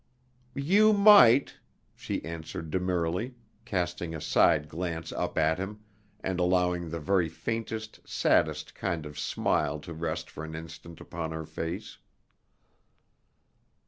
"You 0.55 0.93
might," 0.93 1.59
she 1.95 2.25
answered 2.25 2.71
demurely, 2.71 3.35
casting 3.65 4.15
a 4.15 4.19
side 4.19 4.67
glance 4.67 5.11
up 5.11 5.37
at 5.37 5.59
him, 5.59 5.81
and 6.21 6.39
allowing 6.39 6.89
the 6.89 6.97
very 6.99 7.29
faintest, 7.29 7.99
saddest 8.03 8.73
kind 8.73 9.05
of 9.05 9.19
smile 9.19 9.79
to 9.81 9.93
rest 9.93 10.27
for 10.27 10.43
an 10.43 10.55
instant 10.55 11.01
upon 11.01 11.29
her 11.33 11.45
face. 11.45 11.99